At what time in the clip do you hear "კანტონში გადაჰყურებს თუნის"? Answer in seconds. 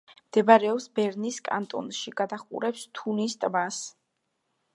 1.49-3.37